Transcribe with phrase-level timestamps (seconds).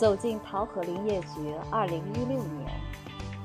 [0.00, 2.66] 走进桃河林业局，二零一六年，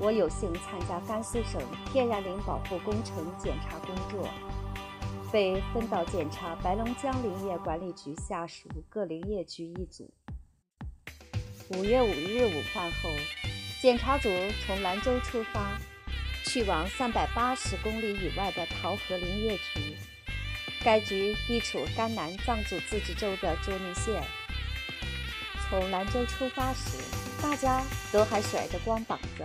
[0.00, 1.60] 我有幸参加甘肃省
[1.92, 4.26] 天然林保护工程检查工作，
[5.30, 10.10] 被分到检查白龙江林业管理局下属各林业局一组。
[11.74, 13.10] 五月五日午饭后，
[13.82, 14.30] 检查组
[14.64, 15.78] 从兰州出发，
[16.46, 19.94] 去往三百八十公里以外的桃河林业局。
[20.82, 24.22] 该局地处甘南藏族自治州的卓尼县。
[25.68, 26.98] 从兰州出发时，
[27.42, 29.44] 大家都还甩着光膀子。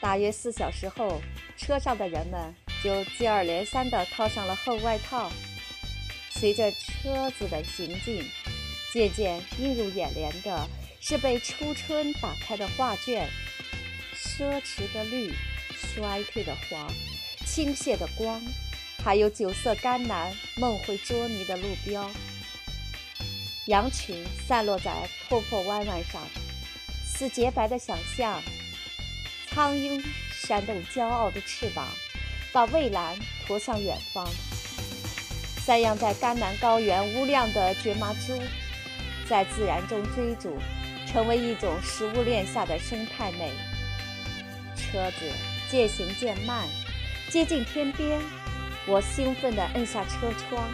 [0.00, 1.20] 大约四小时后，
[1.56, 5.30] 车上的人们就接二连三地套上了厚外套。
[6.30, 8.24] 随着车子的行进，
[8.92, 10.68] 渐渐映入眼帘的
[11.00, 13.28] 是被初春打开的画卷：
[14.16, 15.32] 奢侈的绿，
[15.76, 16.88] 衰退的黄，
[17.44, 18.40] 倾泻的光，
[19.04, 22.10] 还有酒色甘南、梦回捉泥的路标。
[23.66, 26.20] 羊群散落在破破弯弯上，
[27.04, 28.42] 似洁白的想象。
[29.48, 31.86] 苍鹰扇动骄傲的翅膀，
[32.52, 34.26] 把蔚蓝驮向远方。
[35.64, 38.36] 散养在甘南高原无量的蕨麻猪，
[39.28, 40.58] 在自然中追逐，
[41.06, 43.52] 成为一种食物链下的生态美。
[44.74, 45.30] 车子
[45.70, 46.66] 渐行渐慢，
[47.30, 48.20] 接近天边，
[48.88, 50.68] 我兴奋地摁下车窗，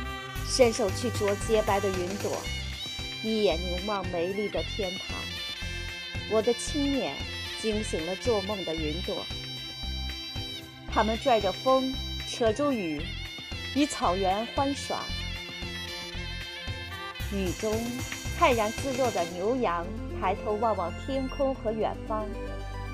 [0.47, 2.41] 伸手去捉洁白的云朵。
[3.23, 5.17] 一眼凝望美丽的天堂，
[6.31, 7.15] 我的青眼
[7.61, 9.27] 惊醒了做梦的云朵。
[10.91, 11.93] 它们拽着风，
[12.29, 13.03] 扯住雨，
[13.75, 14.99] 与草原欢耍。
[17.33, 17.75] 雨中
[18.39, 19.85] 泰然自若的牛羊
[20.21, 22.25] 抬头望望天空和远方，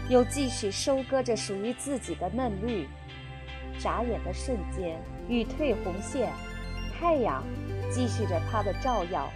[0.08, 2.88] 又继续收割着属于自己的嫩绿。
[3.78, 4.98] 眨眼的瞬间，
[5.28, 6.32] 雨退红线，
[6.98, 7.44] 太阳
[7.92, 9.30] 继续着它的照耀。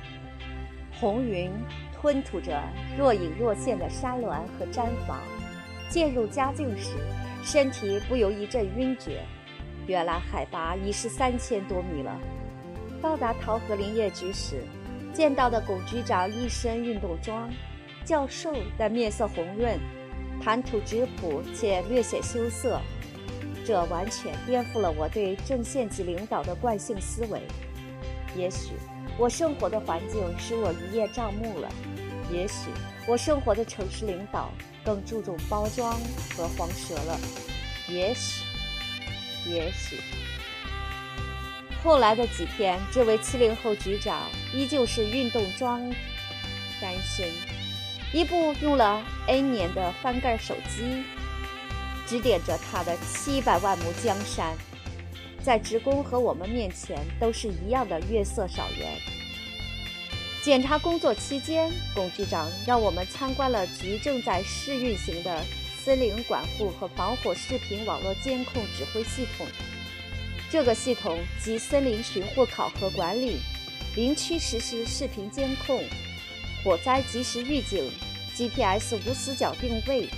[1.00, 1.50] 红云
[1.92, 2.60] 吞吐着
[2.97, 5.20] 若隐若现的山峦和毡房，
[5.88, 6.97] 渐入佳境时，
[7.42, 9.22] 身体不由一阵晕厥。
[9.86, 12.19] 原来海拔已是三千多米了。
[13.00, 14.62] 到达桃河林业局时，
[15.14, 17.48] 见到的龚局长一身运动装，
[18.04, 19.78] 较瘦但面色红润，
[20.42, 22.80] 谈吐质朴且略显羞涩。
[23.65, 27.42] 这完全颠覆了我对正县级领导的惯性思维。
[28.36, 28.72] 也许。
[29.18, 31.68] 我生活的环境使我一叶障目了，
[32.30, 32.70] 也许
[33.04, 34.52] 我生活的城市领导
[34.84, 35.98] 更注重包装
[36.36, 37.18] 和黄舌了，
[37.88, 38.44] 也许，
[39.44, 39.98] 也许。
[41.82, 44.22] 后来的几天，这位七零后局长
[44.54, 45.80] 依旧是运动装
[46.80, 47.28] 单身，
[48.12, 51.02] 一部用了 N 年的翻盖手机，
[52.06, 54.56] 指点着他的七百万亩江山。
[55.43, 58.88] 在职工和我们面前都是一样的月色少圆。
[60.43, 65.44] 检查工作期间，龚局长让我们参观了局正在试运行的
[65.84, 69.47] 森林管护和防火视频网络监控指挥系统。
[70.50, 73.38] 这个系统集森林巡护考核管理、
[73.97, 75.84] 林区实时视频监控、
[76.65, 77.91] 火灾及时预警、
[78.34, 80.09] GPS 无死角定位、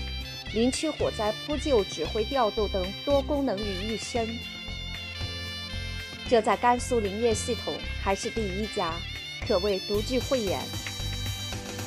[0.55, 4.39] 林区火灾扑救指挥调度等多功能于一身。
[6.31, 8.93] 这在甘肃林业系统还是第一家，
[9.49, 10.61] 可谓独具慧眼。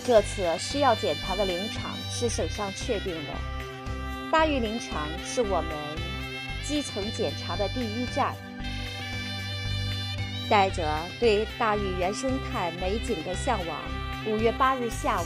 [0.05, 3.31] 这次需要检查的林场是省上确定的，
[4.29, 5.71] 大峪林场是我们
[6.61, 8.35] 基层检查的第一站。
[10.49, 13.79] 带着对大峪原生态美景的向往，
[14.27, 15.25] 五月八日下午，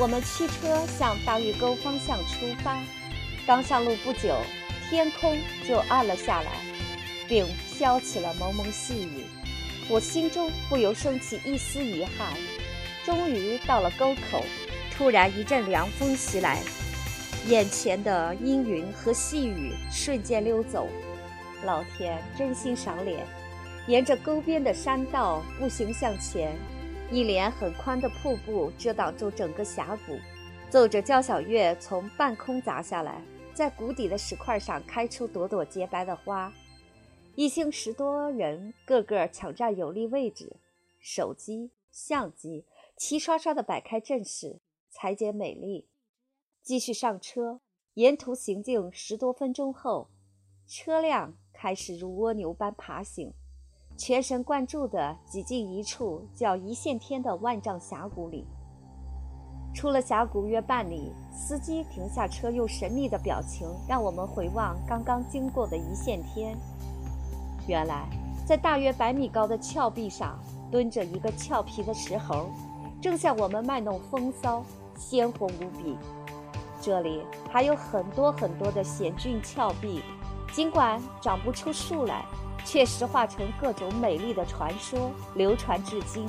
[0.00, 2.76] 我们驱车向大峪沟方向出发。
[3.46, 4.36] 刚上路不久，
[4.90, 6.71] 天空就暗了下来。
[7.28, 9.24] 并飘起了蒙蒙细雨，
[9.88, 12.32] 我心中不由升起一丝遗憾。
[13.04, 14.44] 终于到了沟口，
[14.92, 16.62] 突然一阵凉风袭来，
[17.48, 20.88] 眼前的阴云和细雨瞬间溜走。
[21.64, 23.26] 老天真心赏脸，
[23.86, 26.56] 沿着沟边的山道步行向前，
[27.10, 30.18] 一连很宽的瀑布遮挡住整个峡谷，
[30.70, 33.20] 奏着交响乐从半空砸下来，
[33.52, 36.52] 在谷底的石块上开出朵朵洁白的花。
[37.34, 40.56] 一行十多人，个个抢占有利位置，
[41.00, 45.88] 手机、相机齐刷刷地摆开阵势，裁剪美丽。
[46.62, 47.60] 继续上车，
[47.94, 50.08] 沿途行进十多分钟后，
[50.66, 53.32] 车辆开始如蜗牛般爬行，
[53.96, 58.46] 全神贯注地挤进一处叫一线天的万丈峡谷里。
[59.74, 66.54] 出了峡谷约半里，司机停下车，用神秘的表情让我们回望刚刚经过的一线天。
[67.66, 68.08] 原来，
[68.46, 70.38] 在大约百米高的峭壁上，
[70.70, 72.50] 蹲着一个俏皮的石猴，
[73.00, 74.64] 正向我们卖弄风骚，
[74.96, 75.96] 鲜活无比。
[76.80, 80.00] 这里还有很多很多的险峻峭壁，
[80.52, 82.24] 尽管长不出树来，
[82.64, 86.28] 却石化成各种美丽的传说，流传至今。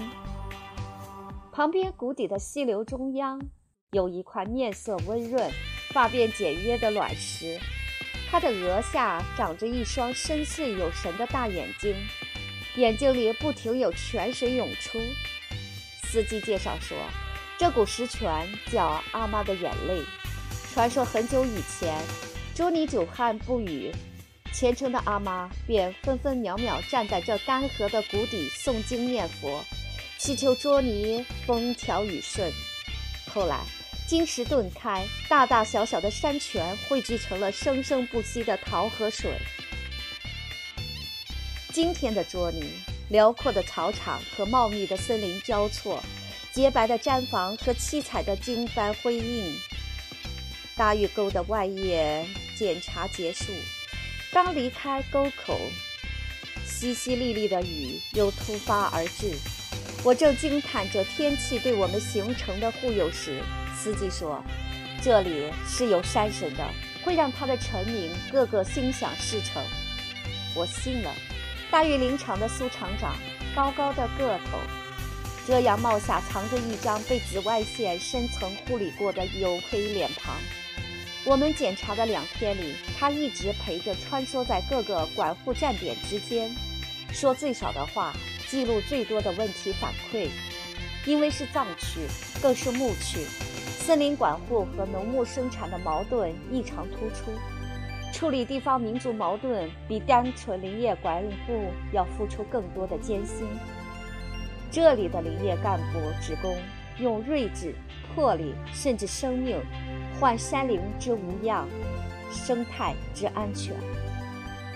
[1.51, 3.41] 旁边谷底的溪流中央，
[3.91, 5.49] 有一块面色温润、
[5.91, 7.59] 发辫简约的卵石。
[8.33, 11.95] 他的额下长着一双深邃有神的大眼睛，
[12.77, 14.99] 眼睛里不停有泉水涌出。
[16.05, 16.97] 司机介绍说，
[17.59, 20.01] 这股石泉叫阿妈的眼泪。
[20.73, 21.95] 传说很久以前，
[22.55, 23.91] 捉尼久旱不雨，
[24.51, 29.63] 虔诚的阿妈便分分秒秒站在这干涸的谷底诵经念佛，
[30.17, 32.51] 祈求捉尼风调雨顺。
[33.31, 33.59] 后来。
[34.13, 39.31] 金石顿开，大大小小的山泉汇聚成了生生不息的桃河水。
[41.71, 42.73] 今天的卓尼，
[43.09, 45.99] 辽阔的草场和茂密的森林交错，
[46.51, 49.51] 洁白的毡房和七彩的经幡辉映。
[50.75, 52.23] 大峪沟的外业
[52.55, 53.51] 检查结束，
[54.31, 55.59] 刚离开沟口，
[56.67, 59.33] 淅淅沥沥的雨又突发而至。
[60.03, 63.41] 我正惊叹着天气对我们行程的护佑时，
[63.83, 64.41] 司机说
[65.03, 66.65] ：“这里是有山神的，
[67.03, 69.61] 会让他的臣民个个心想事成。”
[70.55, 71.13] 我信了。
[71.69, 73.17] 大峪林场的苏厂长，
[73.53, 74.57] 高高的个头，
[75.45, 80.37] 遮阳帽下藏着一张被紫外线深层护理过的黝黑脸庞。
[81.25, 86.49] 我们检查的两天里，他一直陪着，穿梭在各个管护站点之间，
[87.11, 88.13] 说最少的话，
[88.47, 90.29] 记录最多的问题反馈。
[91.05, 91.99] 因为是藏区，
[92.41, 93.27] 更是牧区。
[93.85, 97.31] 森林管护和农牧生产的矛盾异常突出，
[98.13, 103.45] 处理地方民族矛盾比单纯林业管护要付出更多的艰辛。
[104.71, 106.55] 这里的林业干部职工
[106.97, 107.75] 用睿智、
[108.15, 109.59] 魄力，甚至生命，
[110.17, 111.67] 换山林之无恙，
[112.31, 113.75] 生态之安全。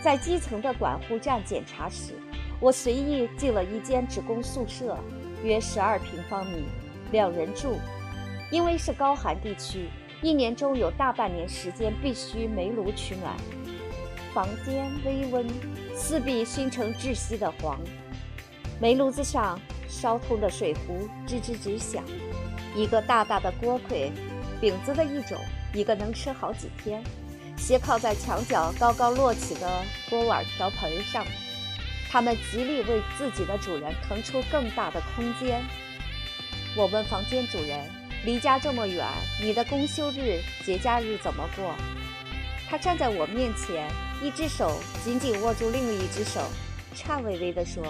[0.01, 2.11] 在基层的管护站检查时，
[2.59, 4.97] 我随意进了一间职工宿舍，
[5.45, 6.65] 约十二平方米，
[7.13, 7.77] 两人住。
[8.49, 9.89] 因为是高寒地区，
[10.21, 13.35] 一年中有大半年时间必须煤炉取暖。
[14.33, 15.45] 房间微温，
[15.95, 17.79] 四壁熏成窒息的黄。
[18.79, 22.03] 煤炉子上烧通的水壶吱吱直响。
[22.75, 24.11] 一个大大的锅盔，
[24.61, 25.37] 饼子的一种，
[25.73, 27.03] 一个能吃好几天，
[27.57, 31.25] 斜靠在墙角高高摞起的锅碗瓢盆上。
[32.09, 35.61] 它们极力为自己的主人腾出更大的空间。
[36.77, 37.96] 我问房间主人。
[38.25, 39.05] 离家这么远，
[39.41, 41.73] 你的公休日、节假日怎么过？
[42.69, 43.87] 他站在我面前，
[44.21, 46.41] 一只手紧紧握住另一只手，
[46.93, 47.81] 颤巍巍地说：“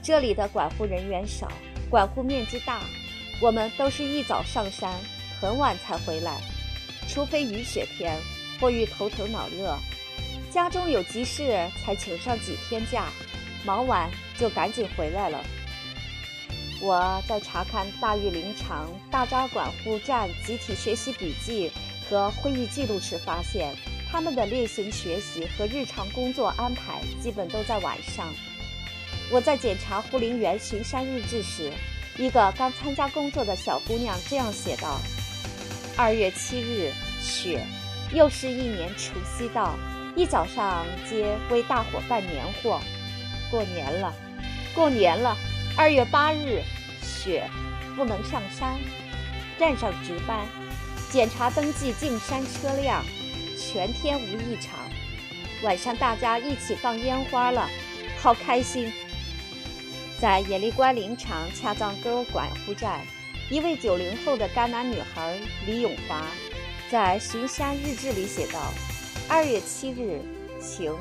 [0.00, 1.50] 这里的管护人员少，
[1.90, 2.80] 管护面积大，
[3.40, 4.94] 我们都是一早上山，
[5.40, 6.40] 很晚才回来，
[7.08, 8.16] 除非雨雪天
[8.60, 9.76] 或遇头疼脑热，
[10.52, 13.06] 家中有急事才请上几天假，
[13.64, 14.08] 忙完
[14.38, 15.42] 就赶紧回来了。”
[16.84, 21.70] 我在查看大峪林场大扎管护站集体学习笔记
[22.10, 23.72] 和会议记录时，发现
[24.10, 28.26] 他们的例行学习和日常工作安排基本都在晚上。
[29.30, 31.72] 我在检查护林员巡山日志时，
[32.18, 35.00] 一个刚参加工作的小姑娘这样写道
[35.96, 37.64] ：“二月七日，雪，
[38.12, 39.78] 又是一年除夕到，
[40.16, 42.80] 一早上街为大伙办年货，
[43.52, 44.12] 过年了，
[44.74, 45.36] 过年了。”
[45.74, 46.62] 二月八日，
[47.02, 47.48] 雪，
[47.96, 48.78] 不能上山，
[49.58, 50.46] 站上值班，
[51.10, 53.02] 检查登记进山车辆，
[53.56, 54.78] 全天无异常。
[55.62, 57.68] 晚上大家一起放烟花了，
[58.20, 58.92] 好开心。
[60.20, 63.00] 在野利关林场恰藏沟管护站，
[63.50, 66.26] 一位九零后的甘南女孩李永华，
[66.90, 68.72] 在巡山日志里写道：
[69.26, 70.20] 二月七日，
[70.60, 70.94] 晴，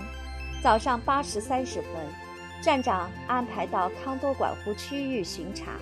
[0.63, 2.30] 早上八时三十分。
[2.61, 5.79] 站长安排到康多管湖区域巡查，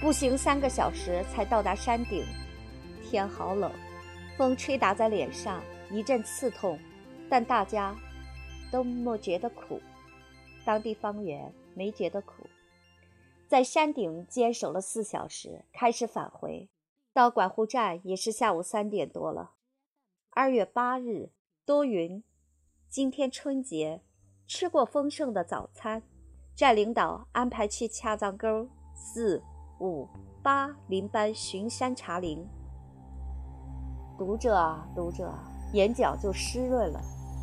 [0.00, 2.24] 步行三个小时才到达山顶。
[3.02, 3.70] 天好冷，
[4.38, 6.78] 风吹打在脸上一阵刺痛，
[7.28, 7.94] 但大家
[8.72, 9.78] 都没觉得苦。
[10.64, 12.46] 当地方圆没觉得苦。
[13.46, 16.70] 在山顶坚守了四小时，开始返回。
[17.12, 19.52] 到管护站也是下午三点多了。
[20.30, 21.28] 二月八日，
[21.66, 22.24] 多云。
[22.88, 24.00] 今天春节。
[24.46, 26.02] 吃过丰盛的早餐，
[26.54, 29.42] 站领导安排去恰藏沟四、
[29.80, 30.06] 五、
[30.42, 32.46] 八林班巡山查林。
[34.18, 35.32] 读着啊读着，
[35.72, 37.00] 眼角就湿润了。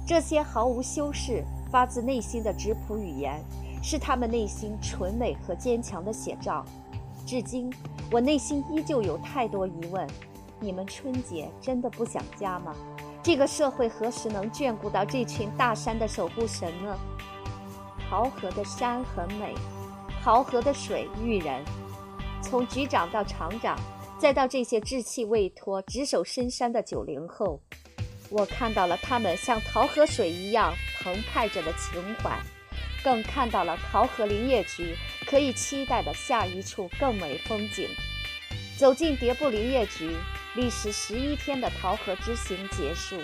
[0.08, 3.43] 这些毫无修饰、发自内心的质朴语言，
[3.84, 6.63] 是他们内心纯美和坚强的写照。
[7.25, 7.74] 至今，
[8.12, 10.08] 我内心依旧有太多疑问：
[10.60, 12.75] 你们春节真的不想家吗？
[13.24, 16.98] 这个社会何时能眷顾到这群大山的守护神呢？
[18.10, 19.54] 桃河的山很美，
[20.24, 21.63] 桃河的水育人。
[22.42, 23.80] 从局长到厂长，
[24.18, 27.62] 再到这些稚气未脱、执守深山的九零后，
[28.30, 32.40] 我看到了他们像桃河水一样澎湃着的情怀，
[33.04, 34.96] 更看到了桃河林业局
[35.28, 37.88] 可以期待的下一处更美风景。
[38.78, 40.10] 走进迭部林业局，
[40.55, 43.17] 历时十一天的桃河之行结束。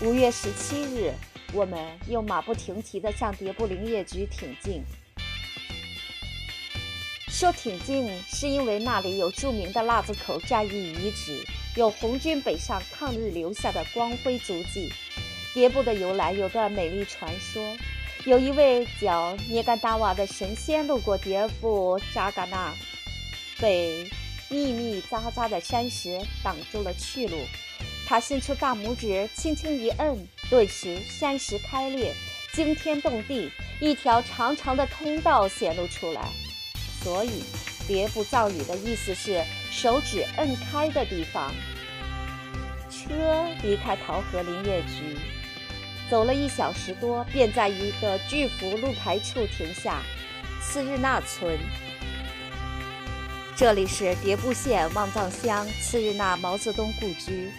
[0.00, 1.12] 五月十七日。
[1.54, 1.78] 我们
[2.08, 4.82] 又马不停蹄地向迭部林业局挺进。
[7.28, 11.44] 说挺进，是因为那里有著名的腊子口战役遗址，
[11.76, 14.90] 有红军北上抗日留下的光辉足迹。
[15.52, 17.62] 迭部的由来有段美丽传说：
[18.24, 22.72] 有一位叫涅干达瓦的神仙路过迭部扎嘎纳，
[23.60, 24.08] 被
[24.52, 27.38] 密密匝匝的山石挡住了去路。
[28.06, 30.28] 他伸出大拇指，轻轻一摁。
[30.50, 32.12] 顿时，山石开裂，
[32.52, 36.28] 惊天动地，一条长长的通道显露出来。
[37.02, 37.42] 所以，
[37.88, 39.42] 别不造语的意思是
[39.72, 41.50] “手指摁开的地方”。
[42.90, 45.16] 车离开桃河林业局，
[46.10, 50.02] 走了一小时多，便在一个巨幅路牌处停下——
[50.60, 51.58] 次日纳村。
[53.54, 57.50] 这里是迭部县望藏乡次日那毛泽东故居。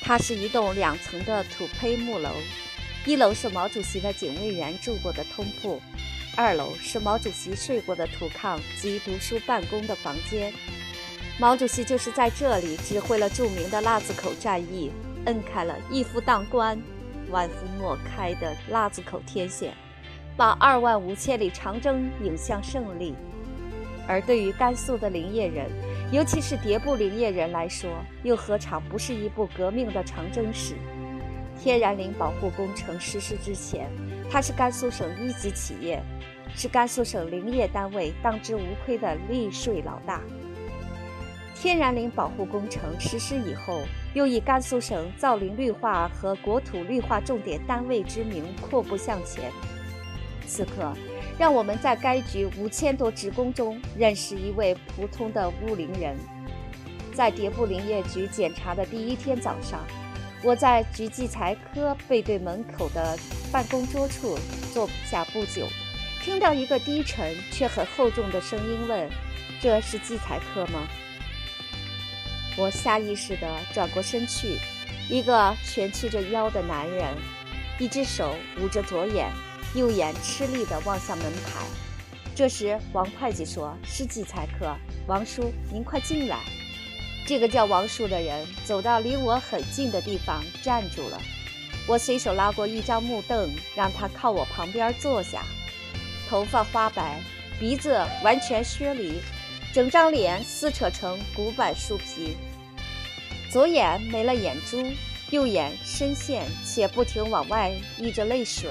[0.00, 2.30] 它是一栋两层的土坯木楼，
[3.04, 5.80] 一楼是毛主席的警卫员住过的通铺，
[6.36, 10.52] 二楼是毛主席睡过的土炕及读书办公的房间。
[11.38, 14.90] 毛主席就是在这里指挥了著名的腊子口战役，
[15.26, 16.80] 摁开了一夫当关、
[17.30, 19.76] 万夫莫开的腊子口天险，
[20.34, 23.14] 把二万五千里长征引向胜利。
[24.08, 25.66] 而对于甘肃的林业人，
[26.12, 27.90] 尤其是迭部林业人来说，
[28.22, 30.74] 又何尝不是一部革命的长征史？
[31.58, 33.88] 天然林保护工程实施之前，
[34.30, 36.02] 它是甘肃省一级企业，
[36.54, 40.20] 是甘肃省林业单位当之无愧的利税老大。
[41.54, 43.80] 天然林保护工程实施以后，
[44.12, 49.50] 又以甘肃省造林绿化和国土绿化重点单位之名阔步向前。
[50.46, 50.92] 此刻。
[51.38, 56.16] 让我们在该局五千多职工中认识一位普通的乌林人。
[57.14, 59.84] 在迭部林业局检查的第一天早上，
[60.42, 63.18] 我在局计财科背对门口的
[63.52, 64.38] 办公桌处
[64.72, 65.66] 坐下不久，
[66.22, 69.08] 听到一个低沉却很厚重的声音问
[69.60, 70.86] ：“这是计财科吗？”
[72.58, 74.58] 我下意识地转过身去，
[75.10, 77.14] 一个蜷曲着腰的男人，
[77.78, 79.30] 一只手捂着左眼。
[79.76, 81.60] 右眼吃力地望向门牌，
[82.34, 84.74] 这时王会计说：“是计财客，
[85.06, 86.38] 王叔，您快进来。”
[87.28, 91.20] 这个叫王叔的人走到离我很近的地方站住了。
[91.86, 95.44] 我随手拉过一张木凳，让他靠我旁边坐下。
[96.26, 97.20] 头发花白，
[97.60, 99.20] 鼻子完全削离，
[99.74, 102.34] 整张脸撕扯成古板树皮。
[103.50, 104.82] 左眼没了眼珠，
[105.28, 108.70] 右眼深陷且不停往外溢着泪水。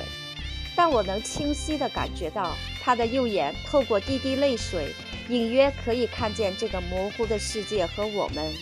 [0.75, 2.53] 但我能清晰地感觉到，
[2.83, 4.93] 他的右眼透过滴滴泪水，
[5.29, 8.53] 隐约可以看见这个模糊的世界和我们。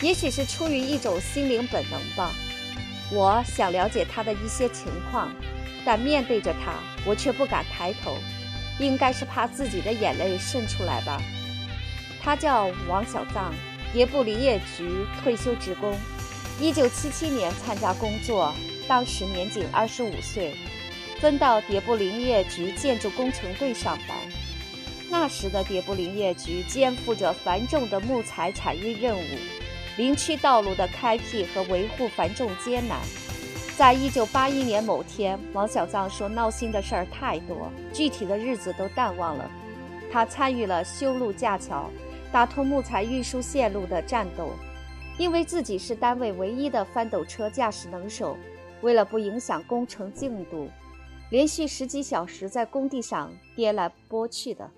[0.00, 2.32] 也许是出于一种心灵本能吧，
[3.10, 5.32] 我想了解他的一些情况，
[5.84, 8.16] 但面对着他，我却不敢抬头，
[8.78, 11.20] 应该是怕自己的眼泪渗出来吧。
[12.20, 13.52] 他叫王小藏，
[13.92, 14.88] 迭布林业局
[15.22, 15.98] 退休职工
[16.60, 18.54] 一九七七年参加工作，
[18.86, 20.54] 当时年仅二十五岁。
[21.22, 24.18] 分到迭部林业局建筑工程队上班。
[25.08, 29.22] 那时的迭部林业局肩负着繁重的木材产业任务，
[29.96, 32.98] 林区道路的开辟和维护繁重艰难。
[33.76, 39.48] 在一九八一年某天，王小藏说：“闹心的事儿太多，具体的日子都淡忘了。”
[40.10, 41.88] 他参与了修路架桥、
[42.32, 44.50] 打通木材运输线路的战斗。
[45.18, 48.36] 因为自己是单位唯一的翻斗车驾驶能手，
[48.80, 50.68] 为了不影响工程进度。
[51.32, 54.70] 连续十几小时在工地上颠来簸去的，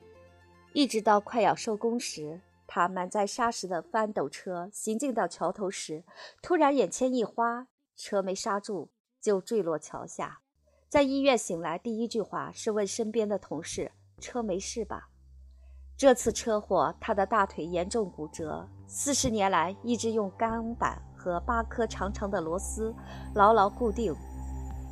[0.72, 6.04] 一直到快要收工时，他满载沙石的翻斗车行进到桥头时，
[6.40, 8.88] 突然眼前一花，车没刹住
[9.20, 10.42] 就坠落桥下。
[10.88, 13.90] 在医院醒来，第一句话是问身边的同事
[14.22, 15.08] ：“车没事吧？”
[15.98, 22.94] 这次车祸，他的大腿严重骨折，四十年来一直用钢板和八颗长长的螺丝
[23.34, 24.14] 牢牢固定。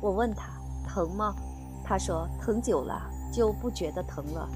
[0.01, 0.61] 我问他。
[0.85, 1.33] 疼吗？
[1.83, 4.49] 他说疼久了就不觉得疼了。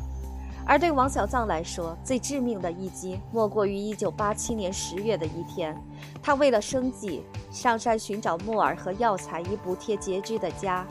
[0.66, 5.76] 而对王小藏来说，最致命的一击莫过于1987年10月的一天，
[6.22, 10.86] 他为了生计上山寻找木耳和药材以补贴拮据的家。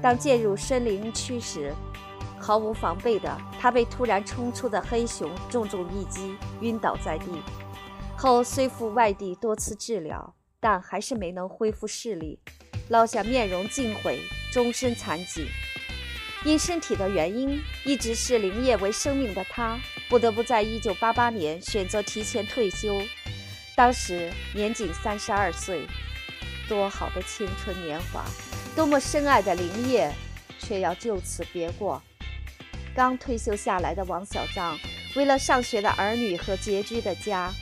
[0.00, 1.72] 当进入森林区时，
[2.36, 7.26] 毫无防备的他被突然冲出的黑熊重重一击，晕倒在地。
[8.16, 12.40] 后虽赴外地多次治疗，但还是没能恢复视力，
[12.88, 14.18] 落下面容尽毁、
[14.52, 15.46] 终身残疾。
[16.44, 23.00] 因身体的原因，一直视林业为生命的他，不得不在1988年选择提前退休。
[23.76, 25.86] 当时年仅三十二岁，
[26.68, 28.24] 多好的青春年华，
[28.74, 30.12] 多么深爱的林业，
[30.58, 32.02] 却要就此别过。
[32.92, 34.76] 刚退休下来的王小藏，
[35.14, 37.52] 为了上学的儿女和拮据的家，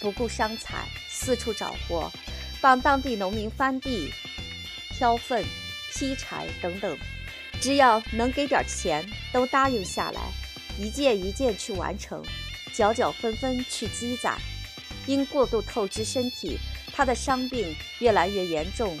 [0.00, 2.12] 不顾伤残，四处找活，
[2.60, 4.12] 帮当地农民翻地、
[4.90, 5.44] 挑粪、
[5.94, 6.98] 劈柴等等。
[7.64, 9.02] 只要能给点钱，
[9.32, 10.20] 都答应下来，
[10.78, 12.22] 一件一件去完成，
[12.74, 14.38] 角角分分去积攒。
[15.06, 16.58] 因过度透支身体，
[16.92, 18.98] 他的伤病越来越严重。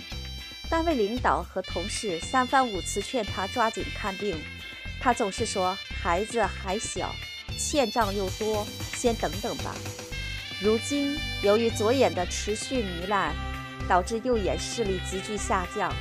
[0.70, 4.34] 单位领导和同事三番五次劝他抓紧看病，
[4.98, 7.14] 他总是说孩子还小，
[7.58, 8.66] 欠账又多，
[8.96, 9.74] 先等等吧。
[10.58, 13.34] 如今由于左眼的持续糜烂，
[13.86, 15.94] 导致右眼视力急剧下降。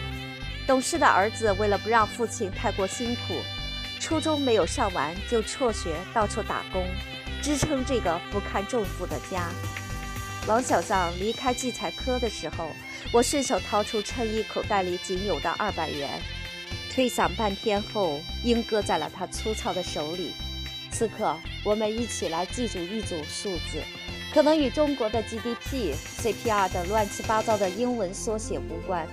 [0.66, 3.42] 懂事的儿子为了不让父亲太过辛苦，
[4.00, 6.86] 初中没有上完就辍学，到处打工，
[7.42, 9.50] 支撑这个不堪重负的家。
[10.48, 12.70] 王小藏离开计财科的时候，
[13.12, 16.10] 我顺手掏出衬衣口袋里仅有的二百元，
[16.90, 20.32] 推搡半天后，应搁在了他粗糙的手里。
[20.92, 23.82] 此刻，我们一起来记住一组数字，
[24.34, 29.08] 可能与中国的 GDP、CPR 等乱七八糟的英文缩写无关。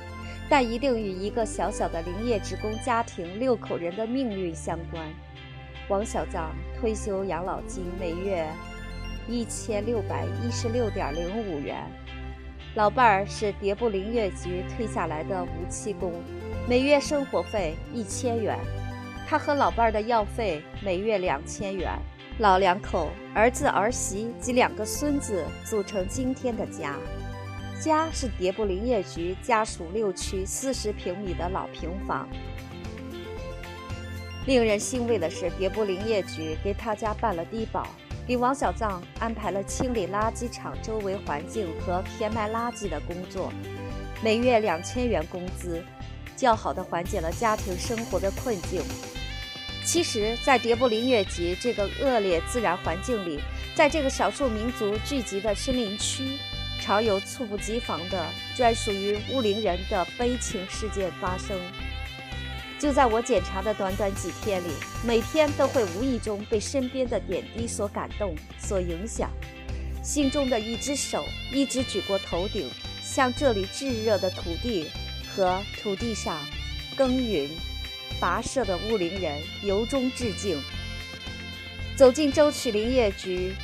[0.51, 5.07] 但一定与一个小小的林业职工家庭六口人的命运相关。
[5.89, 8.45] 王小藏退休养老金每月
[9.29, 11.87] 一千六百一十六点零五元，
[12.75, 16.13] 老伴儿是迭部林业局退下来的无期工，
[16.69, 18.59] 每月生活费一千元。
[19.29, 21.93] 他和老伴儿的药费每月两千元，
[22.41, 26.97] 老两口儿子儿媳及两个孙子组成今天的家。
[27.81, 32.29] 家是迭部林业局家属六区四十平米的老平房。
[34.47, 37.87] 令人欣慰的是，迭部林业局给他家办了低保，
[38.27, 43.51] 给王小藏安排了清理垃圾场周围环境和填埋垃圾的工作，
[44.23, 45.83] 每月两千元工资，
[46.37, 48.83] 较好的缓解了家庭生活的困境。
[49.87, 53.41] 其实，在迭部林业局这个恶劣自然环境里，
[53.75, 56.39] 在这个少数民族聚集的森林区。
[56.91, 58.27] 常有猝不及防的
[58.57, 61.57] 专属于乌灵人的悲情事件发生。
[62.81, 64.73] 就在我检查的短短几天里，
[65.07, 69.31] 每天都会无意中被身边的点滴所感动、所影响，
[70.03, 72.69] 心中的一只手一直举过头顶，
[73.05, 74.91] 向这里炙热的土地
[75.33, 76.41] 和土地上
[76.97, 77.49] 耕耘、
[78.21, 80.61] 跋涉的乌林人由衷致敬。
[81.95, 83.55] 走进舟曲林业局。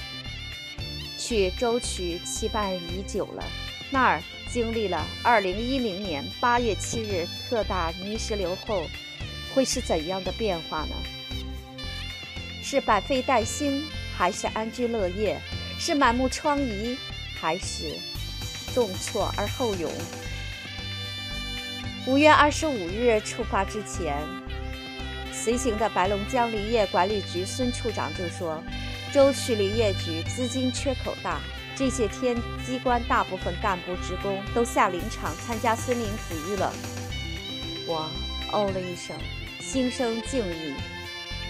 [1.26, 3.42] 去舟曲期盼已久了，
[3.90, 8.84] 那儿经历了2010年8月7日特大泥石流后，
[9.52, 10.94] 会是怎样的变化呢？
[12.62, 13.82] 是百废待兴，
[14.16, 15.40] 还是安居乐业？
[15.80, 16.96] 是满目疮痍，
[17.40, 17.98] 还是
[18.72, 19.90] 重挫而后勇？
[22.06, 24.16] 五月二十五日出发之前，
[25.32, 28.62] 随行的白龙江林业管理局孙处长就说。
[29.16, 31.40] 舟曲林业局资金缺口大，
[31.74, 36.70] 这些天机关大部分干部职工都下林场参加森林体育了。
[37.86, 38.10] 我
[38.52, 39.16] 哦了一声，
[39.58, 40.74] 心生敬意。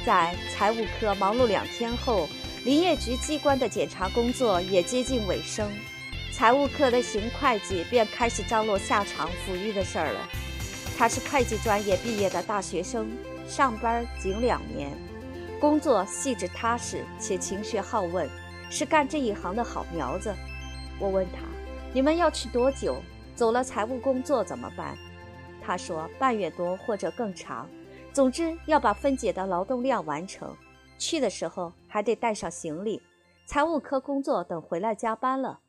[0.06, 2.28] 在财务科忙碌两天后，
[2.64, 5.68] 林业局机关的检查工作也接近尾声，
[6.32, 10.20] 财务科的邢会计便开始张罗下场抚育的事儿了。
[10.96, 13.10] 他是会计专业毕业的大学生，
[13.48, 14.96] 上班仅两年。
[15.58, 18.28] 工作细致踏实且勤学好问，
[18.70, 20.34] 是干这一行的好苗子。
[21.00, 21.40] 我问他
[21.94, 23.00] ：“你们要去多久？
[23.34, 24.96] 走了财务工作怎么办？”
[25.62, 27.66] 他说：“半月多或者更长。
[28.12, 30.54] 总之要把分解的劳动量完成。
[30.98, 33.02] 去的时候还得带上行李。
[33.46, 35.60] 财务科工作等回来加班了。”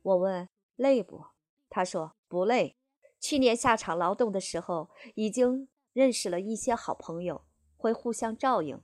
[0.00, 1.22] 我问：“累不？”
[1.68, 2.76] 他说：“不累。
[3.20, 7.42] 去年下场劳动的时候，已经认识了一些好朋友，
[7.76, 8.80] 会互相照应。”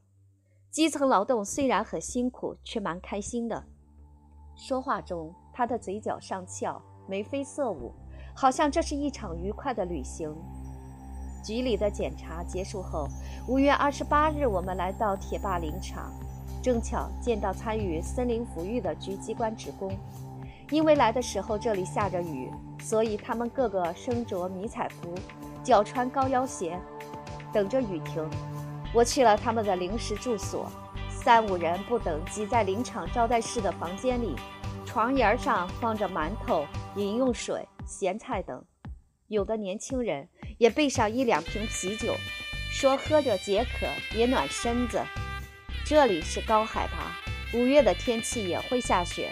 [0.73, 3.63] 基层劳动虽然很辛苦，却蛮开心的。
[4.57, 7.93] 说话中，他的嘴角上翘，眉飞色舞，
[8.35, 10.35] 好像这是一场愉快的旅行。
[11.45, 13.07] 局里的检查结束后，
[13.47, 16.11] 五月二十八日，我们来到铁坝林场，
[16.63, 19.95] 正巧见到参与森林抚育的局机关职工。
[20.71, 25.15] 因为来的时候这里下着雨，所以他们个个身着迷彩服，
[25.63, 26.81] 脚穿高腰鞋，
[27.53, 28.27] 等着雨停。
[28.94, 30.70] 我去了他们的临时住所，
[31.09, 34.37] 三五人不等挤在林场招待室的房间里，
[34.85, 38.62] 床沿上放着馒头、饮用水、咸菜等。
[39.28, 40.28] 有的年轻人
[40.59, 42.14] 也备上一两瓶啤酒，
[42.70, 45.00] 说喝着解渴也暖身子。
[45.87, 47.16] 这里是高海拔，
[47.59, 49.31] 五月的天气也会下雪。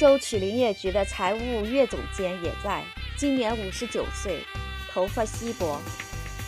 [0.00, 2.82] 舟曲林业局的财务岳总监也在，
[3.16, 4.40] 今年五十九岁，
[4.90, 5.80] 头发稀薄，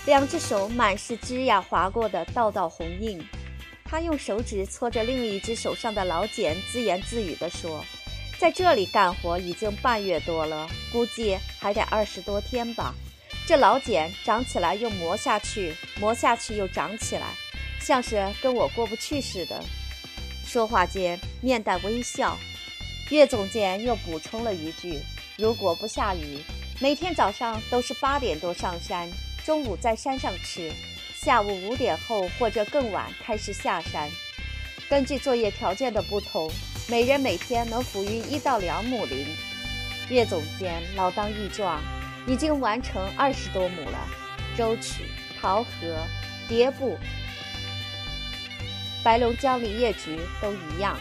[0.06, 3.22] 两只手满是枝桠划过的道道红印。
[3.84, 7.84] 他用手指搓着另一只手上的老茧，自言自语地说。
[8.38, 12.94] 在这里干活已经半月多了，估计还得二十多天吧。
[13.46, 17.34] 这老茧长起来又磨下去，磨下去又长起来，
[17.80, 19.62] 像是跟我过不去似的。
[20.46, 22.38] 说话间面带微笑，
[23.10, 25.00] 岳总监又补充了一句
[25.36, 26.38] ：“如果不下雨，
[26.80, 29.10] 每天早上都是八点多上山，
[29.44, 30.72] 中午在山上吃，
[31.14, 34.08] 下午五点后或者更晚开始下山。
[34.88, 36.50] 根据作业条件的不同。”
[36.88, 39.24] 每人每天能抚育一到两亩林，
[40.08, 41.80] 岳总监老当益壮，
[42.26, 44.08] 已经完成二十多亩了。
[44.58, 45.04] 舟曲、
[45.40, 46.04] 桃河、
[46.48, 46.98] 叠部、
[49.04, 50.98] 白龙江林业局都一样，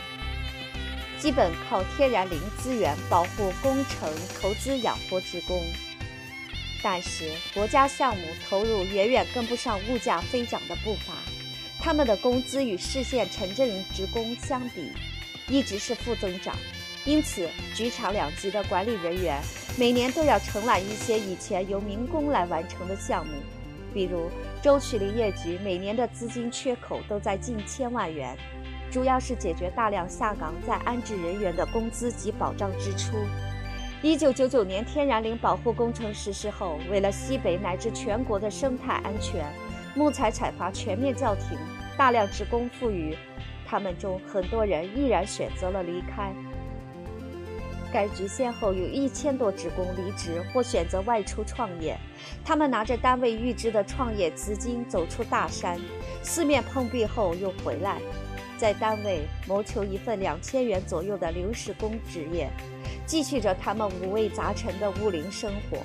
[1.17, 4.08] 基本靠天然林资源保护工程
[4.39, 5.63] 投资养活职工。
[6.81, 11.13] 但是国家项目投入远远跟不上物价飞涨的步伐，
[11.79, 14.91] 他们的工资与市县城镇职工相比。
[15.51, 16.55] 一直是负增长，
[17.05, 19.41] 因此局场两级的管理人员
[19.79, 23.33] 每年都要承揽一些以前由民工来完成的项目，
[23.91, 24.29] 比如
[24.61, 28.37] 舟曲林业局每年的资金缺口都在近千万元，
[28.91, 33.17] 主要是解决大量下岗在安置人员的工资及保障支出。
[34.01, 39.45] 一九九九年天然林保护工程实施后，为了西北乃至全国的生态安全，
[39.93, 41.57] 木材采伐全面叫停，
[41.97, 43.13] 大量职工赋予。
[43.67, 46.33] 他们中很多人毅然选择了离开。
[47.91, 51.97] 该局先后有一千多职工离职或选择外出创业，
[52.45, 55.77] 他们拿着单位预支的创业资金走出大山，
[56.23, 57.99] 四面碰壁后又回来，
[58.57, 62.49] 在单位谋求一份两千元左右的临时工职业，
[63.10, 65.80] 继续着他们五味杂陈的雾林生活。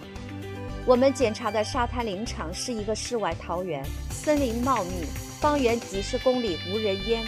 [0.85, 5.07] 我们检查的沙滩林场是一个世外桃源，森林茂密，
[5.41, 7.25] 方圆几十公里无人烟。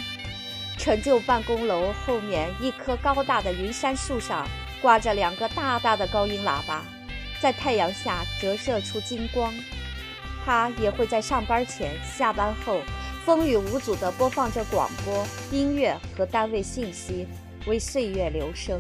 [0.77, 4.47] 陈旧办公楼后面一棵高大的云杉树上
[4.83, 6.85] 挂着两个大大的高音喇叭，
[7.41, 9.51] 在太阳下折射出金光。
[10.45, 12.83] 他也会在上班前、下班后
[13.25, 17.27] 风雨无阻地播放着广播、音乐和单位信息，
[17.67, 18.79] 为岁月留声。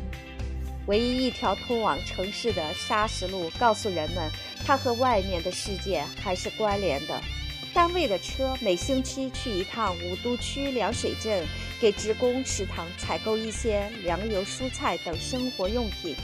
[0.86, 4.30] 唯一一条通往城市的砂石路，告诉人们
[4.64, 7.20] 它和外面的世界还是关联的。
[7.74, 11.46] 单位的车每星期去一趟武都区凉水镇。
[11.78, 16.16] 给职工食堂采购一些粮油、蔬菜等生活用品，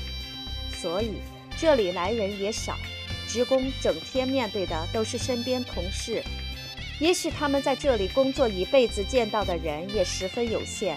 [0.81, 1.17] 所以
[1.59, 2.79] 这里来人也少。
[3.29, 6.23] 职工整天面对的都是身边同事，
[6.99, 10.97] 也许他们在这里工作一辈子，见到的人也十分有限。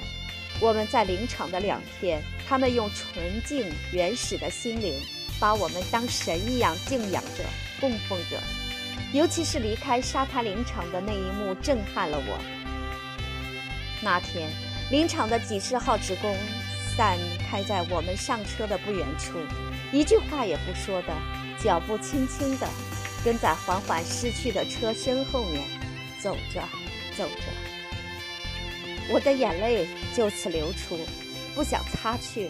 [0.60, 4.94] 我们在林场的两天，他们用纯净原始的心灵，
[5.40, 7.44] 把我们当神一样敬仰着、
[7.80, 8.40] 供奉着。
[9.12, 12.40] 尤其是离开沙滩林场的那一幕，震撼了我。
[14.02, 14.50] 那天，
[14.92, 16.36] 林场的几十号职工
[16.96, 17.18] 散
[17.50, 19.40] 开在我们上车的不远处，
[19.92, 21.14] 一句话也不说的，
[21.62, 22.68] 脚步轻轻的，
[23.24, 25.64] 跟在缓缓驶去的车身后面，
[26.22, 26.62] 走着，
[27.18, 27.75] 走着，
[29.12, 30.98] 我的眼泪就此流出，
[31.54, 32.50] 不想擦去。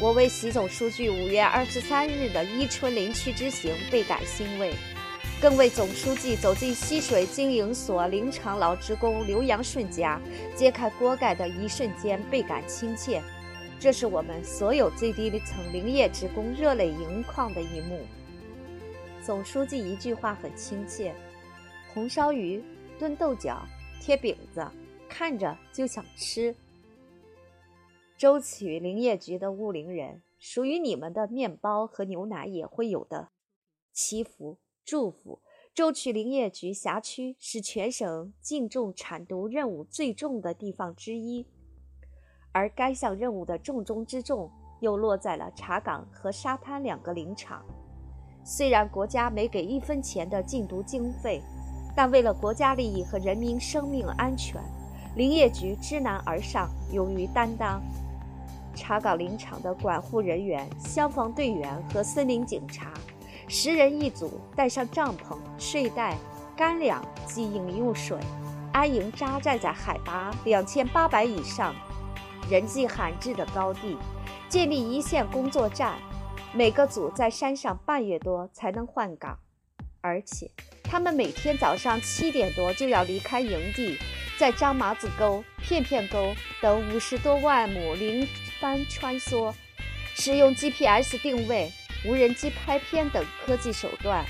[0.00, 4.74] 我为习总书记五月二十三日的伊春林区之行倍感欣慰。
[5.40, 10.20] 更为总书记走进溪水经营所林场老职工刘阳顺家
[10.54, 13.20] 揭开锅盖的一瞬间倍感亲切，
[13.80, 18.00] 这是我们所有最低层林业职工热泪盈眶的一幕。
[19.20, 21.12] 总书记一句话很亲切：
[21.92, 22.62] 红烧鱼、
[22.96, 23.60] 炖豆角、
[24.00, 24.64] 贴饼子，
[25.14, 26.56] 看着就想吃。
[28.16, 33.28] 舟曲林业局的务林人，属于你们的面包和牛奶也会有的，
[33.92, 34.58] 祈福。
[34.84, 35.40] 祝福
[35.74, 41.46] 舟曲林业局辖区是全省净重产毒任务最重的地方之一，
[42.50, 47.62] 而该项任务的重中之重又落在了茶岗和沙滩两个林场。
[48.44, 51.40] 虽然国家没给一分钱的禁毒经费，
[51.94, 54.60] 但为了国家利益和人民生命安全，
[55.14, 57.82] 林业局知难而上，勇于担当。
[58.74, 62.94] 查岗林场的管护人员、消防队员和森林警察，
[63.46, 66.16] 十人一组，带上帐篷、睡袋、
[66.56, 68.16] 干粮及饮用水，
[68.72, 71.74] 安营扎寨在海拔两千八百以上、
[72.50, 73.98] 人迹罕至的高地，
[74.48, 75.94] 建立一线工作站。
[76.54, 79.38] 每个组在山上半月多才能换岗，
[80.00, 80.50] 而且
[80.82, 83.96] 他们每天早上七点多就要离开营地，
[84.42, 88.26] 在张麻子沟、片片沟等五十多万亩林
[88.58, 89.54] 番穿梭，
[90.16, 91.70] 使用 GPS 定位、
[92.04, 94.26] 无人机拍片等科技手段，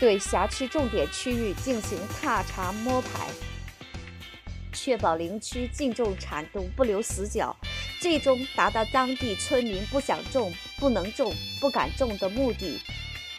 [0.00, 3.28] 对辖区重点区域进行踏查摸排，
[4.72, 7.56] 确保林区净种产度不留死角。
[8.00, 12.80] 最终达到当地村民不想种、不能种、不敢种的目的。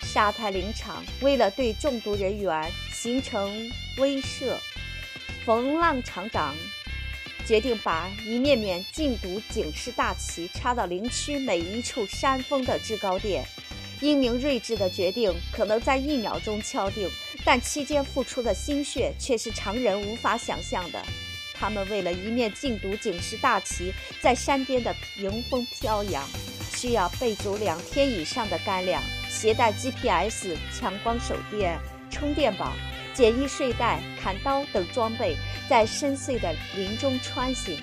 [0.01, 4.55] 沙滩林场为了对中毒人员形成威慑，
[5.45, 6.55] 冯浪厂长
[7.45, 13.45] 决定把一面面禁毒警示大旗插到林区每一处山峰的制高点。
[13.99, 17.09] 英明睿智的决定可能在一秒钟敲定，
[17.43, 21.01] 但期间付出的心血却是常人无法想象的。
[21.53, 26.27] 他们为了一面禁毒警示大旗在山巅的迎风飘扬，
[26.73, 31.77] 需要备足两天以上的干粮，携带 GPS、强光手电、
[32.09, 32.73] 充电宝、
[33.13, 35.35] 简易睡袋、砍刀等装备，
[35.69, 37.77] 在深邃的林中穿行，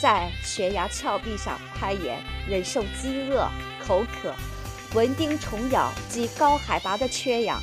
[0.00, 2.18] 在悬崖峭壁上攀岩，
[2.48, 3.48] 忍受饥饿、
[3.84, 4.34] 口渴、
[4.94, 7.60] 蚊叮虫咬及高海拔的缺氧，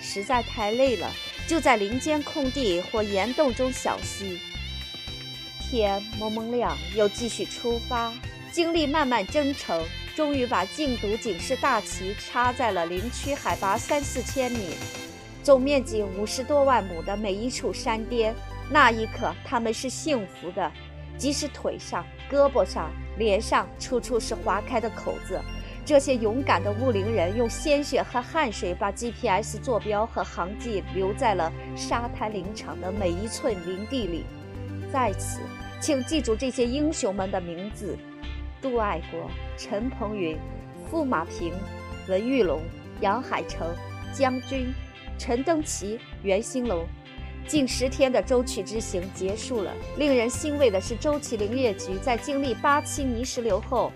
[0.00, 1.10] 实在太累了，
[1.48, 4.40] 就在林间空地或岩洞中小息。
[5.60, 8.12] 天蒙蒙亮，又继续出发，
[8.52, 9.82] 经历漫漫征程，
[10.16, 14.74] 终于把禁毒警示大旗插在了林区海拔三四千米、
[15.50, 18.32] 总面积五十多万亩的每一处山巅。
[18.70, 20.70] 那一刻，他们是幸福的，
[21.18, 25.40] 即使腿上、胳膊上、脸上处处是划开的口子。
[25.84, 34.24] 这些勇敢的雾林人用鲜血和汗水，把 GPS 坐标和航迹留在了沙滩林场的每一寸林地里。
[34.92, 35.40] 在此。
[35.80, 37.98] 请记住这些英雄们的名字：
[38.62, 40.38] 杜爱国、陈鹏云、
[40.88, 41.52] 傅马平、
[42.06, 42.60] 文玉龙、
[43.00, 43.66] 杨海成、
[44.12, 44.72] 江军、
[45.20, 46.86] 陈登奇、袁兴龙。
[47.46, 49.70] 近十天的舟曲之行结束了。
[49.98, 53.92] 令人欣慰的是，周曲林业局在经历八七泥石流后，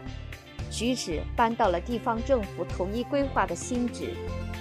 [0.71, 4.11] 举止搬到了地方政府统一规划的新址。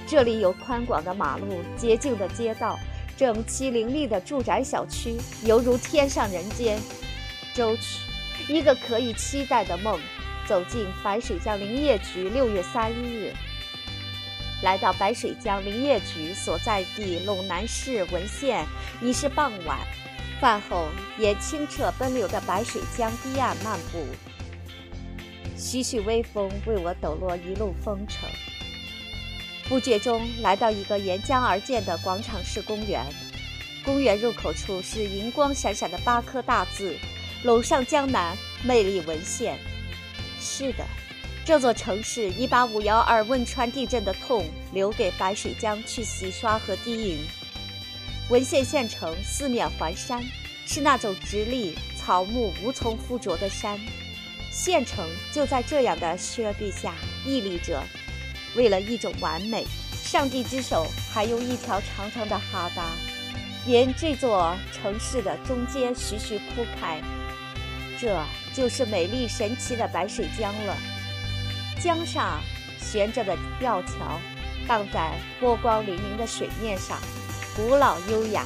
[0.07, 2.79] 这里有宽广的马路、洁净的街道、
[3.17, 6.79] 整齐林立的住宅小区，犹如天上人间。
[7.53, 7.83] 周曲，
[8.47, 9.99] 一个可以期待的梦。
[10.45, 13.33] 走进白水江林业局，六月三日，
[14.63, 18.65] 来到白水江林业局所在地陇南市文县，
[19.01, 19.77] 已是傍晚。
[20.39, 20.87] 饭后
[21.19, 24.05] 沿清澈奔流的白水江堤岸漫步，
[25.57, 28.29] 徐徐微风为我抖落一路风尘。
[29.69, 33.05] 不觉中来到一个沿江而建的广场式公园，
[33.85, 36.95] 公园入口处是银光闪闪的八颗大字。
[37.43, 39.57] 楼上江南，魅力文献。
[40.39, 40.85] 是的，
[41.45, 47.17] 这座城市已把五幺二汶川地震的痛留给白水江去洗刷和低吟。
[48.29, 50.23] 文县县城四面环山，
[50.65, 53.77] 是那种直立、草木无从附着的山。
[54.51, 56.93] 县城就在这样的雪壁下
[57.25, 57.83] 屹立着。
[58.55, 62.85] 为了一种完美，上帝之手还用一条长长的哈达，
[63.67, 67.01] 沿这座城市的中间徐徐铺开。
[67.99, 70.77] 这就是美丽神奇的白水江了。
[71.83, 72.39] 江上
[72.79, 74.17] 悬着的吊桥，
[74.65, 76.97] 荡在波光粼粼的水面上，
[77.57, 78.45] 古老优雅。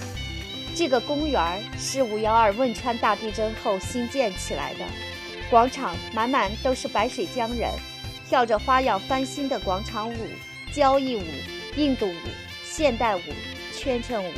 [0.75, 4.85] 这个公园是五幺二汶川大地震后新建起来的。
[5.51, 7.71] 广场满满都是白水江人，
[8.27, 10.17] 跳着花样翻新的广场舞、
[10.73, 11.23] 交谊舞、
[11.75, 12.15] 印度舞、
[12.65, 13.21] 现代舞、
[13.71, 14.33] 圈圈舞，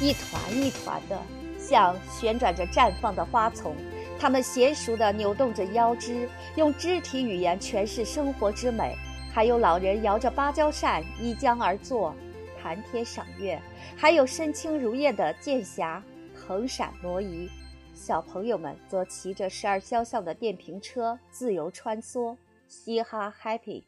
[0.00, 1.20] 一团一团的。
[1.58, 3.74] 像旋转着绽放的花丛，
[4.18, 8.96] 他们娴熟地扭动着腰肢，用肢体语言诠释生活之美。
[9.32, 12.14] 还有老人摇着芭蕉扇依江而坐，
[12.58, 13.58] 谈天赏月；
[13.96, 16.02] 还有身轻如燕的剑侠
[16.34, 17.46] 横闪挪移，
[17.92, 22.34] 小朋友们则骑着时而肖像的电瓶车自由穿梭，
[22.66, 23.84] 嘻哈 happy。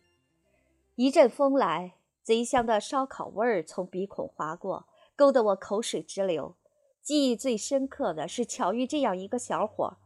[0.96, 4.86] 一阵风来，贼香的烧烤味儿从鼻孔划过，
[5.16, 6.54] 勾得我口水直流。
[7.00, 9.96] 记忆最深刻的是巧遇这样一个小伙儿，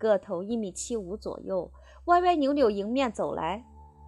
[0.00, 1.70] 个头一米七五左右，
[2.06, 3.62] 歪歪扭扭迎面走来，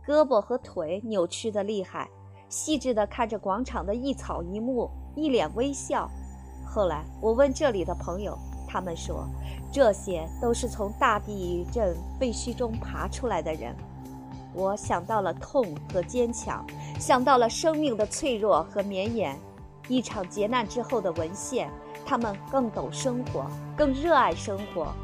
[0.08, 2.08] 胳膊和腿扭曲的厉害，
[2.48, 6.10] 细致地看着广场的一草一木，一脸微笑。
[6.64, 9.28] 后来我问这里的朋友，他们说，
[9.70, 13.76] 这些都是从大地震废墟中爬出来的人。
[14.54, 16.64] 我想到了痛和坚强，
[16.98, 19.38] 想到了生命的脆弱和绵延。
[19.88, 21.70] 一场劫难之后的文献，
[22.06, 24.94] 他们更懂生活，更热爱生活，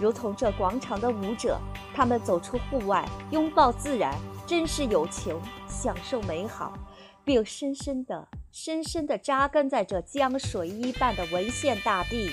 [0.00, 1.58] 如同这广场的舞者。
[1.94, 4.14] 他们走出户外，拥抱自然，
[4.46, 6.76] 珍视友情，享受美好，
[7.24, 12.30] 并深深地、深深地扎根在这江水一般的文献大地。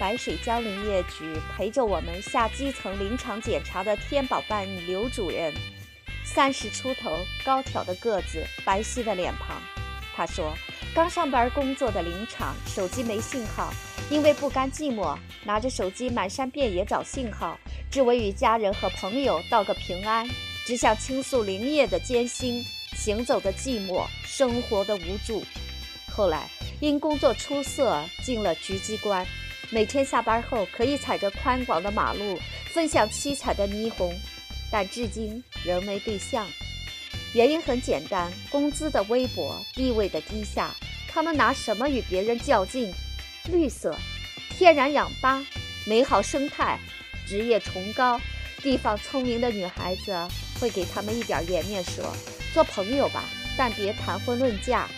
[0.00, 5.54] 白水江林业局陪着我们下基层林场检查的天宝办刘主任，
[6.24, 7.10] 三十出头，
[7.44, 9.56] 高挑的个子，白皙的脸庞。
[10.14, 10.52] 他说。
[10.94, 13.70] 刚上班工作的林场，手机没信号，
[14.08, 17.58] 因为不甘寂寞，拿着手机满山遍野找信号，
[17.90, 20.28] 只为与家人和朋友道个平安，
[20.64, 22.64] 只想倾诉林业的艰辛，
[22.96, 25.44] 行走的寂寞，生活的无助。
[26.08, 29.26] 后来因工作出色，进了局机关，
[29.70, 34.14] 每天下班后可以踩着宽广的马路，分享七彩的霓虹，
[34.70, 36.46] 但至今仍没对象。
[37.34, 40.72] 原因很简单，工资的微薄，地位的低下。
[41.08, 42.94] 他们拿什么与别人较劲？
[43.48, 43.96] 绿色、
[44.50, 45.44] 天然氧吧、
[45.84, 46.78] 美好生态、
[47.26, 48.20] 职业崇高，
[48.62, 50.16] 地方聪明的女孩子
[50.60, 52.04] 会给他们一点颜面，说
[52.52, 53.24] ：“做朋友吧，
[53.56, 54.88] 但别谈婚论嫁。”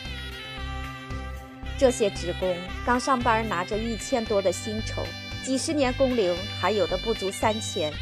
[1.79, 5.05] 这些职工刚上班，拿着一千多的薪酬，
[5.45, 7.93] 几十年工龄，还有的不足三千。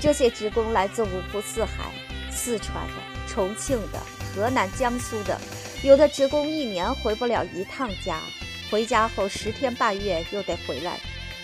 [0.00, 1.92] 这些职工来自五湖四海，
[2.30, 2.94] 四川的、
[3.28, 4.00] 重庆的、
[4.34, 5.38] 河南、江苏的。
[5.82, 8.20] 有的职工一年回不了一趟家，
[8.70, 10.98] 回家后十天半月又得回来。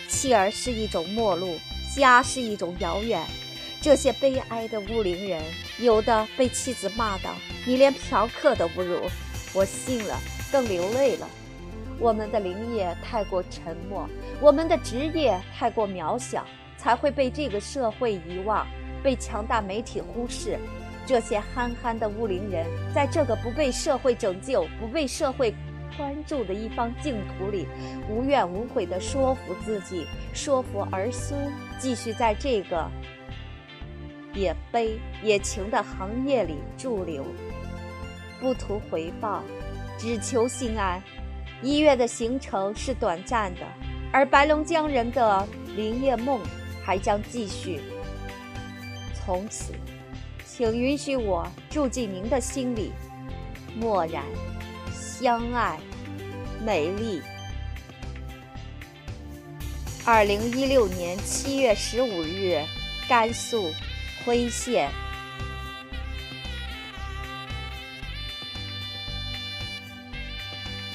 [0.08, 1.58] 妻儿是一种陌路，
[1.94, 3.26] 家是一种遥远。
[3.82, 5.42] 这些悲哀的乌林人，
[5.78, 7.34] 有的被妻子骂道
[7.66, 9.00] ：“你连嫖客都不如。”
[9.52, 10.18] 我信了，
[10.52, 11.28] 更流泪了。
[11.98, 14.08] 我们的林业太过沉默，
[14.40, 18.66] 我们的职业太过渺小，才会被这个社会遗忘，
[19.02, 20.58] 被强大媒体忽视。
[21.06, 25.54] 这些憨憨的乌林人，在这个不被社会拯救、不被社会
[25.96, 27.66] 关注的一方净土里，
[28.08, 32.90] 无怨无悔地说服自己，说服儿孙，继续在这个
[34.34, 37.24] 也悲也情的行业里驻留，
[38.40, 39.42] 不图回报，
[39.98, 41.02] 只求心安。
[41.62, 43.60] 一月的行程是短暂的，
[44.12, 46.40] 而白龙江人的林业梦
[46.84, 47.80] 还将继续。
[49.14, 49.72] 从此。
[50.48, 52.90] 请允许我住进您的心里，
[53.78, 54.24] 默然
[55.18, 55.78] 相爱，
[56.62, 57.22] 美丽。
[60.04, 62.62] 二零一六年七月十五日，
[63.08, 63.72] 甘肃
[64.26, 64.90] 徽县。